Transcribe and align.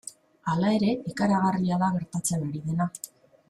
Hala 0.53 0.71
ere, 0.77 0.89
ikaragarria 1.11 1.79
da 1.85 1.91
gertatzen 1.99 2.49
ari 2.51 2.67
dena. 2.67 2.93